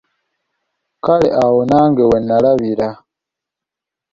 [1.05, 2.87] Kale awo nange wennalabira.